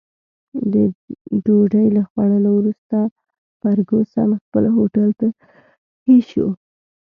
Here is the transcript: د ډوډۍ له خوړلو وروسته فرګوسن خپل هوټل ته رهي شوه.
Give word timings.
د 0.73 0.73
ډوډۍ 1.43 1.87
له 1.97 2.01
خوړلو 2.09 2.49
وروسته 2.59 2.97
فرګوسن 3.59 4.29
خپل 4.43 4.63
هوټل 4.75 5.09
ته 5.19 5.27
رهي 5.99 6.19
شوه. 6.29 6.51